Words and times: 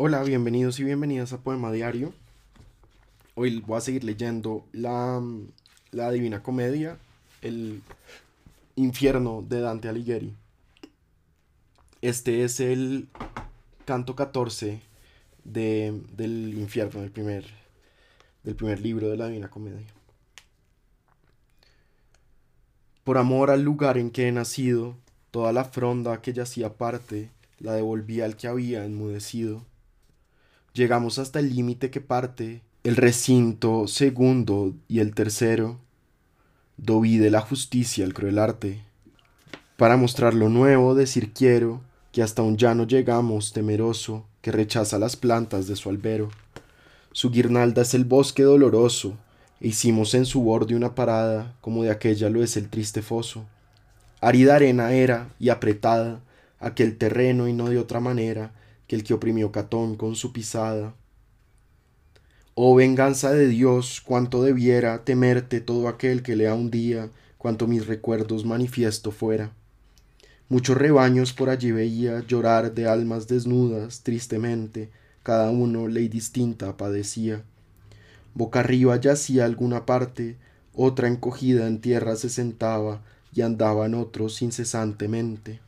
Hola, 0.00 0.22
bienvenidos 0.22 0.78
y 0.78 0.84
bienvenidas 0.84 1.32
a 1.32 1.38
Poema 1.38 1.72
Diario. 1.72 2.12
Hoy 3.34 3.58
voy 3.66 3.78
a 3.78 3.80
seguir 3.80 4.04
leyendo 4.04 4.64
la, 4.70 5.20
la 5.90 6.12
Divina 6.12 6.40
Comedia, 6.40 6.98
el 7.42 7.82
infierno 8.76 9.44
de 9.48 9.60
Dante 9.60 9.88
Alighieri. 9.88 10.36
Este 12.00 12.44
es 12.44 12.60
el 12.60 13.08
canto 13.86 14.14
14 14.14 14.80
de, 15.42 16.00
del 16.12 16.56
infierno, 16.56 17.00
del 17.00 17.10
primer, 17.10 17.46
del 18.44 18.54
primer 18.54 18.80
libro 18.80 19.08
de 19.08 19.16
la 19.16 19.26
Divina 19.26 19.50
Comedia. 19.50 19.88
Por 23.02 23.18
amor 23.18 23.50
al 23.50 23.62
lugar 23.62 23.98
en 23.98 24.12
que 24.12 24.28
he 24.28 24.32
nacido, 24.32 24.96
toda 25.32 25.52
la 25.52 25.64
fronda 25.64 26.22
que 26.22 26.32
yacía 26.32 26.68
aparte, 26.68 27.30
la 27.58 27.72
devolví 27.72 28.20
al 28.20 28.36
que 28.36 28.46
había 28.46 28.84
enmudecido. 28.84 29.66
Llegamos 30.74 31.18
hasta 31.18 31.40
el 31.40 31.54
límite 31.54 31.90
que 31.90 32.00
parte 32.00 32.62
el 32.84 32.96
recinto 32.96 33.86
segundo 33.86 34.74
y 34.86 35.00
el 35.00 35.14
tercero. 35.14 35.78
Doví 36.76 37.18
de 37.18 37.30
la 37.30 37.40
justicia 37.40 38.04
el 38.04 38.14
cruel 38.14 38.38
arte. 38.38 38.82
Para 39.76 39.96
mostrar 39.96 40.32
lo 40.32 40.48
nuevo, 40.48 40.94
decir 40.94 41.32
quiero 41.32 41.82
que 42.12 42.22
hasta 42.22 42.42
un 42.42 42.56
llano 42.56 42.86
llegamos 42.86 43.52
temeroso 43.52 44.24
que 44.40 44.52
rechaza 44.52 44.98
las 44.98 45.16
plantas 45.16 45.66
de 45.66 45.76
su 45.76 45.90
albero. 45.90 46.30
Su 47.12 47.30
guirnalda 47.30 47.82
es 47.82 47.94
el 47.94 48.04
bosque 48.04 48.44
doloroso, 48.44 49.16
e 49.60 49.68
hicimos 49.68 50.14
en 50.14 50.24
su 50.24 50.42
borde 50.42 50.76
una 50.76 50.94
parada, 50.94 51.56
como 51.60 51.82
de 51.82 51.90
aquella 51.90 52.30
lo 52.30 52.42
es 52.42 52.56
el 52.56 52.68
triste 52.68 53.02
foso. 53.02 53.44
Árida 54.20 54.54
arena 54.54 54.92
era 54.92 55.28
y 55.38 55.48
apretada 55.48 56.20
aquel 56.60 56.96
terreno 56.96 57.48
y 57.48 57.52
no 57.52 57.68
de 57.68 57.78
otra 57.78 58.00
manera 58.00 58.52
que 58.88 58.96
el 58.96 59.04
que 59.04 59.14
oprimió 59.14 59.52
Catón 59.52 59.94
con 59.94 60.16
su 60.16 60.32
pisada. 60.32 60.94
Oh 62.54 62.74
venganza 62.74 63.30
de 63.30 63.46
Dios, 63.46 64.02
cuánto 64.04 64.42
debiera 64.42 65.04
temerte 65.04 65.60
todo 65.60 65.86
aquel 65.86 66.24
que 66.24 66.34
lea 66.34 66.54
un 66.54 66.72
día 66.72 67.10
cuanto 67.36 67.68
mis 67.68 67.86
recuerdos 67.86 68.44
manifiesto 68.44 69.12
fuera. 69.12 69.52
Muchos 70.48 70.76
rebaños 70.76 71.32
por 71.32 71.50
allí 71.50 71.70
veía 71.70 72.24
llorar 72.26 72.74
de 72.74 72.88
almas 72.88 73.28
desnudas, 73.28 74.02
tristemente, 74.02 74.90
cada 75.22 75.50
uno 75.50 75.88
ley 75.88 76.08
distinta 76.08 76.76
padecía. 76.76 77.44
Boca 78.34 78.60
arriba 78.60 78.98
yacía 78.98 79.44
alguna 79.44 79.86
parte, 79.86 80.36
otra 80.74 81.06
encogida 81.06 81.66
en 81.66 81.80
tierra 81.80 82.16
se 82.16 82.28
sentaba, 82.28 83.02
y 83.34 83.42
andaban 83.42 83.94
otros 83.94 84.40
incesantemente. 84.42 85.60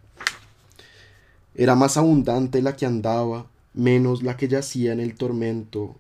Era 1.54 1.74
más 1.74 1.96
abundante 1.96 2.62
la 2.62 2.76
que 2.76 2.86
andaba, 2.86 3.46
menos 3.74 4.22
la 4.22 4.36
que 4.36 4.48
yacía 4.48 4.92
en 4.92 5.00
el 5.00 5.14
tormento, 5.14 5.96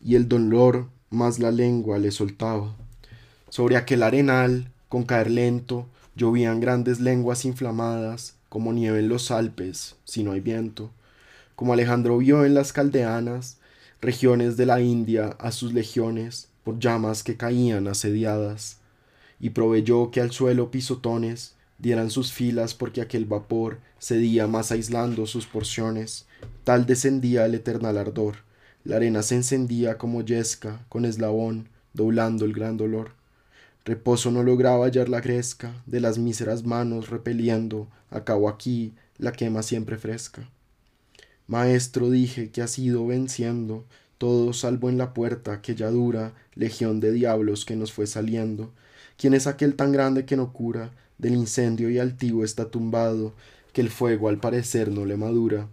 y 0.00 0.14
el 0.14 0.28
dolor 0.28 0.88
más 1.10 1.38
la 1.38 1.50
lengua 1.50 1.98
le 1.98 2.10
soltaba. 2.10 2.74
Sobre 3.48 3.76
aquel 3.76 4.02
arenal, 4.02 4.70
con 4.88 5.02
caer 5.04 5.30
lento, 5.30 5.86
llovían 6.14 6.60
grandes 6.60 7.00
lenguas 7.00 7.44
inflamadas, 7.44 8.36
como 8.48 8.72
nieve 8.72 9.00
en 9.00 9.08
los 9.08 9.30
Alpes, 9.30 9.96
si 10.04 10.22
no 10.22 10.32
hay 10.32 10.40
viento. 10.40 10.90
Como 11.56 11.72
Alejandro 11.72 12.18
vio 12.18 12.44
en 12.44 12.54
las 12.54 12.72
caldeanas, 12.72 13.58
regiones 14.00 14.56
de 14.56 14.66
la 14.66 14.80
India 14.80 15.36
a 15.38 15.52
sus 15.52 15.72
legiones, 15.72 16.48
por 16.64 16.78
llamas 16.78 17.22
que 17.22 17.36
caían 17.36 17.88
asediadas, 17.88 18.78
y 19.40 19.50
proveyó 19.50 20.10
que 20.10 20.20
al 20.20 20.30
suelo 20.30 20.70
pisotones 20.70 21.54
dieran 21.82 22.10
sus 22.10 22.32
filas 22.32 22.74
porque 22.74 23.02
aquel 23.02 23.26
vapor 23.26 23.80
cedía 24.00 24.46
más 24.46 24.72
aislando 24.72 25.26
sus 25.26 25.46
porciones, 25.46 26.26
tal 26.64 26.86
descendía 26.86 27.44
el 27.44 27.56
eternal 27.56 27.98
ardor, 27.98 28.36
la 28.84 28.96
arena 28.96 29.22
se 29.22 29.34
encendía 29.34 29.98
como 29.98 30.22
yesca, 30.22 30.84
con 30.88 31.04
eslabón, 31.04 31.68
doblando 31.92 32.44
el 32.44 32.52
gran 32.52 32.76
dolor. 32.76 33.12
Reposo 33.84 34.30
no 34.30 34.44
lograba 34.44 34.86
hallar 34.86 35.08
la 35.08 35.20
gresca 35.20 35.82
de 35.86 36.00
las 36.00 36.18
míseras 36.18 36.64
manos 36.64 37.10
repeliendo, 37.10 37.88
acabo 38.10 38.48
aquí, 38.48 38.94
la 39.18 39.32
quema 39.32 39.62
siempre 39.62 39.98
fresca. 39.98 40.48
Maestro 41.48 42.10
dije 42.10 42.50
que 42.50 42.62
has 42.62 42.78
ido 42.78 43.06
venciendo, 43.06 43.84
todo 44.18 44.52
salvo 44.52 44.88
en 44.88 44.98
la 44.98 45.12
puerta 45.14 45.52
aquella 45.52 45.90
dura 45.90 46.32
legión 46.54 47.00
de 47.00 47.10
diablos 47.10 47.64
que 47.64 47.74
nos 47.74 47.92
fue 47.92 48.06
saliendo. 48.06 48.72
¿Quién 49.16 49.34
es 49.34 49.48
aquel 49.48 49.74
tan 49.74 49.90
grande 49.90 50.24
que 50.24 50.36
no 50.36 50.52
cura? 50.52 50.92
Del 51.22 51.36
incendio 51.36 51.88
y 51.88 52.00
altivo 52.00 52.42
está 52.42 52.68
tumbado, 52.68 53.32
que 53.72 53.80
el 53.80 53.90
fuego 53.90 54.28
al 54.28 54.38
parecer 54.38 54.90
no 54.90 55.06
le 55.06 55.16
madura. 55.16 55.68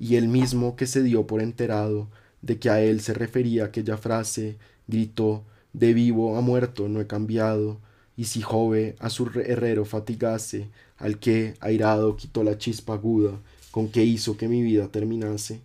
Y 0.00 0.16
el 0.16 0.26
mismo 0.26 0.74
que 0.74 0.86
se 0.86 1.02
dio 1.02 1.26
por 1.26 1.42
enterado 1.42 2.08
de 2.40 2.58
que 2.58 2.70
a 2.70 2.80
él 2.80 3.02
se 3.02 3.12
refería 3.12 3.66
aquella 3.66 3.98
frase, 3.98 4.56
gritó 4.88 5.44
de 5.74 5.92
vivo 5.92 6.38
a 6.38 6.40
muerto 6.40 6.88
no 6.88 7.02
he 7.02 7.06
cambiado, 7.06 7.78
y 8.16 8.24
si 8.24 8.40
Jove 8.40 8.96
a 8.98 9.10
su 9.10 9.30
herrero 9.44 9.84
fatigase, 9.84 10.70
al 10.96 11.18
que, 11.18 11.56
airado, 11.60 12.16
quitó 12.16 12.42
la 12.42 12.56
chispa 12.56 12.94
aguda, 12.94 13.38
con 13.70 13.90
que 13.90 14.02
hizo 14.02 14.38
que 14.38 14.48
mi 14.48 14.62
vida 14.62 14.88
terminase, 14.88 15.60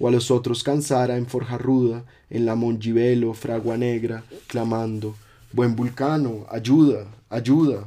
o 0.00 0.08
a 0.08 0.10
los 0.10 0.32
otros 0.32 0.64
cansara 0.64 1.18
en 1.18 1.26
forja 1.26 1.56
ruda, 1.56 2.04
en 2.30 2.46
la 2.46 2.56
mongibelo 2.56 3.32
fragua 3.32 3.76
negra, 3.76 4.24
clamando, 4.48 5.14
Buen 5.52 5.76
vulcano, 5.76 6.46
ayuda, 6.48 7.06
ayuda, 7.28 7.86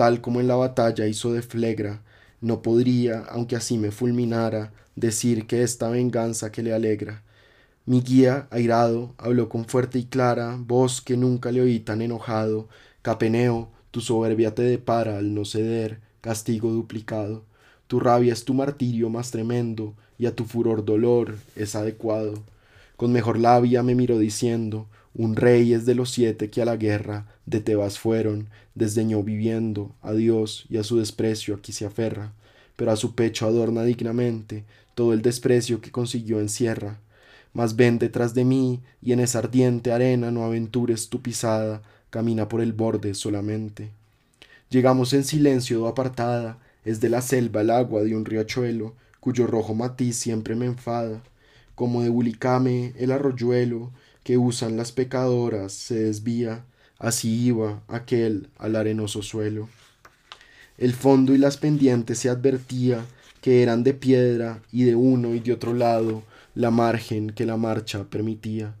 tal 0.00 0.22
como 0.22 0.40
en 0.40 0.48
la 0.48 0.56
batalla 0.56 1.06
hizo 1.06 1.34
de 1.34 1.42
Flegra, 1.42 2.00
no 2.40 2.62
podría, 2.62 3.18
aunque 3.28 3.54
así 3.54 3.76
me 3.76 3.90
fulminara, 3.90 4.72
decir 4.96 5.46
que 5.46 5.62
esta 5.62 5.90
venganza 5.90 6.50
que 6.50 6.62
le 6.62 6.72
alegra, 6.72 7.22
mi 7.84 8.00
guía, 8.00 8.48
airado, 8.50 9.12
habló 9.18 9.50
con 9.50 9.66
fuerte 9.66 9.98
y 9.98 10.04
clara 10.04 10.56
voz 10.58 11.02
que 11.02 11.18
nunca 11.18 11.52
le 11.52 11.60
oí 11.60 11.80
tan 11.80 12.00
enojado. 12.00 12.66
Capeneo, 13.02 13.68
tu 13.90 14.00
soberbia 14.00 14.54
te 14.54 14.62
depara 14.62 15.18
al 15.18 15.34
no 15.34 15.44
ceder, 15.44 16.00
castigo 16.22 16.70
duplicado. 16.70 17.44
Tu 17.86 18.00
rabia 18.00 18.32
es 18.32 18.46
tu 18.46 18.54
martirio 18.54 19.10
más 19.10 19.30
tremendo, 19.30 19.92
y 20.16 20.24
a 20.24 20.34
tu 20.34 20.46
furor 20.46 20.82
dolor 20.82 21.36
es 21.56 21.76
adecuado. 21.76 22.42
Con 22.96 23.12
mejor 23.12 23.38
labia 23.38 23.82
me 23.82 23.94
miró 23.94 24.18
diciendo, 24.18 24.86
un 25.14 25.36
rey 25.36 25.72
es 25.72 25.86
de 25.86 25.94
los 25.94 26.10
siete 26.10 26.50
que 26.50 26.62
a 26.62 26.64
la 26.64 26.76
guerra 26.76 27.26
de 27.46 27.60
Tebas 27.60 27.98
fueron, 27.98 28.48
desdeñó 28.74 29.22
viviendo, 29.22 29.94
a 30.02 30.12
Dios 30.12 30.66
y 30.68 30.76
a 30.78 30.84
su 30.84 30.98
desprecio 30.98 31.54
aquí 31.54 31.72
se 31.72 31.86
aferra, 31.86 32.32
pero 32.76 32.92
a 32.92 32.96
su 32.96 33.14
pecho 33.14 33.46
adorna 33.46 33.84
dignamente 33.84 34.64
todo 34.94 35.12
el 35.12 35.22
desprecio 35.22 35.80
que 35.80 35.90
consiguió 35.90 36.40
encierra 36.40 36.98
mas 37.52 37.76
ven 37.76 37.98
detrás 37.98 38.34
de 38.34 38.44
mí, 38.44 38.80
y 39.02 39.12
en 39.12 39.20
esa 39.20 39.40
ardiente 39.40 39.92
arena 39.92 40.30
no 40.30 40.44
aventures 40.44 41.08
tu 41.08 41.20
pisada, 41.20 41.82
camina 42.10 42.48
por 42.48 42.60
el 42.60 42.72
borde 42.72 43.14
solamente. 43.14 43.90
Llegamos 44.70 45.12
en 45.12 45.24
silencio 45.24 45.88
apartada, 45.88 46.58
es 46.84 47.00
de 47.00 47.08
la 47.08 47.22
selva 47.22 47.60
el 47.60 47.70
agua 47.70 48.02
de 48.02 48.14
un 48.14 48.24
riachuelo, 48.24 48.94
cuyo 49.18 49.46
rojo 49.46 49.74
matiz 49.74 50.16
siempre 50.16 50.54
me 50.54 50.66
enfada, 50.66 51.22
como 51.74 52.02
de 52.02 52.08
bulicame 52.08 52.92
el 52.98 53.10
arroyuelo 53.10 53.90
que 54.30 54.38
usan 54.38 54.76
las 54.76 54.92
pecadoras 54.92 55.72
se 55.72 56.04
desvía, 56.04 56.64
así 57.00 57.46
iba 57.46 57.82
aquel 57.88 58.48
al 58.58 58.76
arenoso 58.76 59.22
suelo. 59.22 59.68
El 60.78 60.94
fondo 60.94 61.34
y 61.34 61.38
las 61.38 61.56
pendientes 61.56 62.20
se 62.20 62.28
advertía 62.28 63.04
que 63.40 63.64
eran 63.64 63.82
de 63.82 63.92
piedra 63.92 64.62
y 64.70 64.84
de 64.84 64.94
uno 64.94 65.34
y 65.34 65.40
de 65.40 65.52
otro 65.52 65.74
lado 65.74 66.22
la 66.54 66.70
margen 66.70 67.30
que 67.30 67.44
la 67.44 67.56
marcha 67.56 68.04
permitía. 68.04 68.76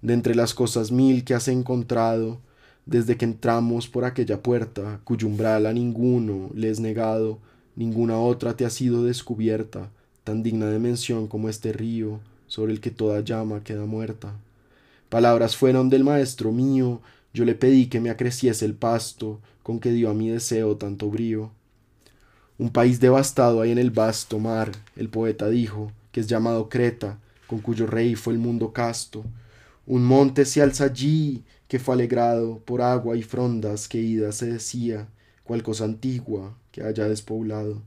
De 0.00 0.14
entre 0.14 0.34
las 0.34 0.54
cosas 0.54 0.90
mil 0.90 1.24
que 1.24 1.34
has 1.34 1.48
encontrado, 1.48 2.40
desde 2.86 3.18
que 3.18 3.26
entramos 3.26 3.88
por 3.88 4.06
aquella 4.06 4.42
puerta, 4.42 5.02
cuyo 5.04 5.26
umbral 5.26 5.66
a 5.66 5.74
ninguno 5.74 6.48
le 6.54 6.70
es 6.70 6.80
negado, 6.80 7.38
ninguna 7.74 8.18
otra 8.18 8.56
te 8.56 8.64
ha 8.64 8.70
sido 8.70 9.04
descubierta, 9.04 9.90
tan 10.24 10.42
digna 10.42 10.70
de 10.70 10.78
mención 10.78 11.26
como 11.26 11.50
este 11.50 11.74
río, 11.74 12.18
sobre 12.46 12.72
el 12.72 12.80
que 12.80 12.90
toda 12.90 13.20
llama 13.20 13.62
queda 13.62 13.84
muerta. 13.84 14.32
Palabras 15.08 15.56
fueron 15.56 15.88
del 15.88 16.04
maestro 16.04 16.50
mío, 16.50 17.00
yo 17.32 17.44
le 17.44 17.54
pedí 17.54 17.86
que 17.86 18.00
me 18.00 18.10
acreciese 18.10 18.64
el 18.64 18.74
pasto, 18.74 19.40
con 19.62 19.78
que 19.78 19.92
dio 19.92 20.10
a 20.10 20.14
mi 20.14 20.28
deseo 20.30 20.76
tanto 20.76 21.10
brío. 21.10 21.52
Un 22.58 22.70
país 22.70 22.98
devastado 22.98 23.60
hay 23.60 23.70
en 23.70 23.78
el 23.78 23.90
vasto 23.90 24.38
mar, 24.38 24.72
el 24.96 25.08
poeta 25.08 25.48
dijo, 25.48 25.92
que 26.10 26.20
es 26.20 26.26
llamado 26.26 26.68
Creta, 26.68 27.18
con 27.46 27.60
cuyo 27.60 27.86
rey 27.86 28.14
fue 28.14 28.32
el 28.32 28.38
mundo 28.38 28.72
casto. 28.72 29.24
Un 29.86 30.04
monte 30.04 30.44
se 30.44 30.62
alza 30.62 30.84
allí, 30.84 31.44
que 31.68 31.78
fue 31.78 31.94
alegrado 31.94 32.58
por 32.64 32.82
agua 32.82 33.16
y 33.16 33.22
frondas 33.22 33.88
que 33.88 33.98
ida 33.98 34.32
se 34.32 34.46
decía, 34.46 35.08
cual 35.44 35.62
cosa 35.62 35.84
antigua 35.84 36.56
que 36.72 36.82
haya 36.82 37.06
despoblado. 37.08 37.82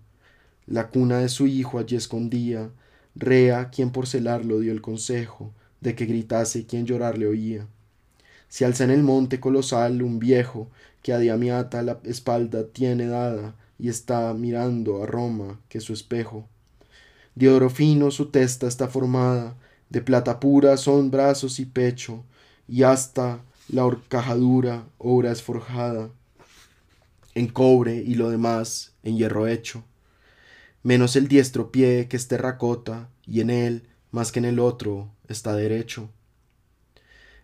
La 0.68 0.90
cuna 0.90 1.20
de 1.20 1.30
su 1.30 1.48
hijo 1.48 1.80
allí 1.80 1.96
escondía, 1.96 2.70
Rea 3.16 3.70
quien 3.70 3.92
por 3.92 4.08
celarlo 4.08 4.60
dio 4.60 4.72
el 4.72 4.82
consejo, 4.82 5.52
de 5.82 5.96
que 5.96 6.06
gritase 6.06 6.66
quien 6.66 6.86
llorarle 6.86 7.28
oía. 7.28 7.68
Se 8.48 8.66
alza 8.66 8.84
en 8.84 8.92
el 8.92 9.04
monte 9.04 9.40
colosal 9.40 10.02
un 10.02 10.20
viejo, 10.20 10.70
que 11.02 11.14
a 11.14 11.20
Diamiata 11.20 11.82
la 11.82 12.00
espalda 12.04 12.68
tiene 12.68 13.06
dada, 13.06 13.56
y 13.78 13.90
está 13.90 14.34
mirando 14.34 15.02
a 15.02 15.06
Roma, 15.06 15.60
que 15.70 15.80
su 15.80 15.94
espejo. 15.94 16.48
De 17.36 17.50
oro 17.50 17.70
fino 17.70 18.12
su 18.12 18.28
testa 18.28 18.68
está 18.68 18.88
formada, 18.88 19.56
De 19.90 20.02
plata 20.02 20.40
pura 20.40 20.78
son 20.78 21.10
brazos 21.10 21.60
y 21.60 21.66
pecho, 21.66 22.24
y 22.68 22.84
hasta 22.84 23.42
la 23.70 23.86
horcajadura, 23.86 24.86
obra 25.00 25.32
es 25.32 25.42
forjada, 25.42 26.10
en 27.34 27.48
cobre 27.48 27.96
y 27.96 28.16
lo 28.16 28.30
demás 28.30 28.94
en 29.04 29.18
hierro 29.18 29.48
hecho, 29.48 29.84
menos 30.84 31.16
el 31.16 31.28
diestro 31.28 31.72
pie 31.72 32.08
que 32.08 32.18
es 32.18 32.28
terracota, 32.28 33.10
y 33.26 33.42
en 33.42 33.50
él, 33.50 33.88
más 34.12 34.32
que 34.32 34.40
en 34.40 34.46
el 34.46 34.60
otro, 34.60 35.10
está 35.28 35.56
derecho. 35.56 36.10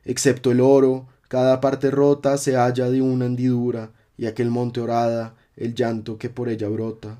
Excepto 0.03 0.51
el 0.51 0.61
oro, 0.61 1.07
cada 1.27 1.61
parte 1.61 1.91
rota 1.91 2.37
se 2.37 2.55
halla 2.55 2.89
de 2.89 3.01
una 3.01 3.25
hendidura, 3.25 3.91
y 4.17 4.27
aquel 4.27 4.49
monte 4.49 4.79
orada, 4.81 5.35
el 5.57 5.73
llanto 5.75 6.17
que 6.17 6.29
por 6.29 6.49
ella 6.49 6.69
brota. 6.69 7.19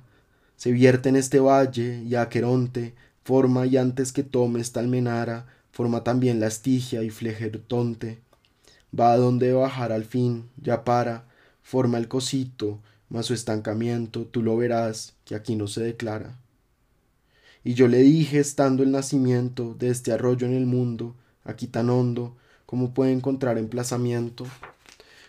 Se 0.55 0.71
vierte 0.71 1.09
en 1.09 1.15
este 1.15 1.39
valle, 1.39 2.03
y 2.03 2.15
Aqueronte 2.15 2.93
forma, 3.23 3.65
y 3.65 3.77
antes 3.77 4.11
que 4.11 4.23
tome 4.23 4.61
esta 4.61 4.79
almenara, 4.79 5.47
forma 5.71 6.03
también 6.03 6.39
la 6.39 6.47
estigia 6.47 7.03
y 7.03 7.09
flejertonte. 7.09 8.19
Va 8.97 9.11
a 9.11 9.17
donde 9.17 9.51
bajar 9.51 9.91
al 9.91 10.05
fin, 10.05 10.49
ya 10.61 10.85
para, 10.85 11.25
forma 11.63 11.97
el 11.97 12.07
cosito, 12.07 12.79
mas 13.09 13.25
su 13.25 13.33
estancamiento 13.33 14.25
tú 14.25 14.43
lo 14.43 14.55
verás, 14.55 15.15
que 15.25 15.35
aquí 15.35 15.55
no 15.55 15.67
se 15.67 15.81
declara. 15.81 16.37
Y 17.65 17.73
yo 17.73 17.87
le 17.87 17.97
dije, 17.97 18.39
estando 18.39 18.83
el 18.83 18.91
nacimiento 18.91 19.75
de 19.79 19.89
este 19.89 20.11
arroyo 20.11 20.45
en 20.45 20.53
el 20.53 20.67
mundo, 20.67 21.15
aquí 21.43 21.65
tan 21.65 21.89
hondo, 21.89 22.35
¿cómo 22.67 22.93
puede 22.93 23.11
encontrar 23.11 23.57
emplazamiento? 23.57 24.45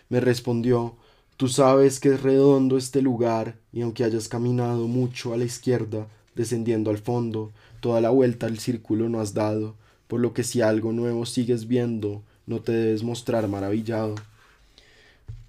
Me 0.09 0.19
respondió, 0.19 0.95
tú 1.35 1.47
sabes 1.47 1.99
que 1.99 2.09
es 2.09 2.21
redondo 2.21 2.77
este 2.77 3.01
lugar, 3.01 3.57
y 3.73 3.81
aunque 3.81 4.03
hayas 4.03 4.27
caminado 4.27 4.87
mucho 4.87 5.33
a 5.33 5.37
la 5.37 5.45
izquierda, 5.45 6.07
descendiendo 6.35 6.91
al 6.91 6.99
fondo, 6.99 7.51
toda 7.79 8.01
la 8.01 8.11
vuelta 8.11 8.45
al 8.45 8.59
círculo 8.59 9.09
no 9.09 9.19
has 9.19 9.33
dado, 9.33 9.73
por 10.07 10.19
lo 10.19 10.35
que 10.35 10.43
si 10.43 10.61
algo 10.61 10.93
nuevo 10.93 11.25
sigues 11.25 11.67
viendo, 11.67 12.21
no 12.45 12.59
te 12.59 12.71
debes 12.71 13.01
mostrar 13.01 13.47
maravillado. 13.47 14.13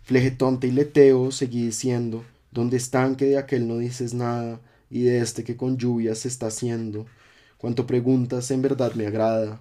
Flegetonte 0.04 0.68
y 0.68 0.70
leteo 0.70 1.32
seguí 1.32 1.66
diciendo, 1.66 2.24
donde 2.50 2.78
están 2.78 3.14
que 3.14 3.26
de 3.26 3.36
aquel 3.36 3.68
no 3.68 3.76
dices 3.76 4.14
nada, 4.14 4.58
y 4.90 5.02
de 5.02 5.20
este 5.20 5.44
que 5.44 5.56
con 5.56 5.76
lluvia 5.76 6.14
se 6.14 6.28
está 6.28 6.46
haciendo. 6.46 7.06
Cuanto 7.58 7.86
preguntas 7.86 8.50
en 8.50 8.62
verdad 8.62 8.94
me 8.94 9.06
agrada. 9.06 9.60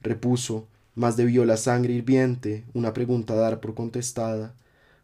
Repuso, 0.00 0.66
más 0.94 1.16
debió 1.16 1.44
la 1.44 1.56
sangre 1.56 1.94
hirviente 1.94 2.64
una 2.74 2.92
pregunta 2.92 3.34
dar 3.34 3.60
por 3.60 3.74
contestada. 3.74 4.54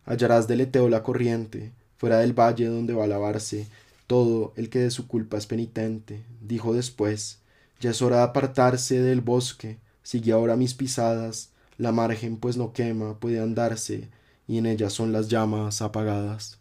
Hallarás 0.04 0.48
de 0.48 0.56
leteo 0.56 0.88
la 0.88 1.02
corriente, 1.02 1.72
fuera 1.96 2.18
del 2.18 2.32
valle 2.32 2.66
donde 2.66 2.94
va 2.94 3.04
a 3.04 3.08
lavarse 3.08 3.66
todo 4.08 4.54
el 4.56 4.70
que 4.70 4.80
de 4.80 4.90
su 4.90 5.06
culpa 5.06 5.36
es 5.36 5.46
penitente. 5.46 6.24
Dijo 6.40 6.74
después, 6.74 7.38
ya 7.78 7.90
es 7.90 8.02
hora 8.02 8.16
de 8.16 8.22
apartarse 8.24 9.00
del 9.00 9.20
bosque, 9.20 9.78
sigue 10.02 10.32
ahora 10.32 10.56
mis 10.56 10.74
pisadas, 10.74 11.50
la 11.76 11.92
margen 11.92 12.38
pues 12.38 12.56
no 12.56 12.72
quema, 12.72 13.20
puede 13.20 13.38
andarse, 13.38 14.08
y 14.48 14.58
en 14.58 14.66
ella 14.66 14.88
son 14.90 15.12
las 15.12 15.28
llamas 15.28 15.82
apagadas. 15.82 16.58